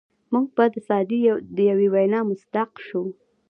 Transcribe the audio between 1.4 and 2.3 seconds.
د یوې وینا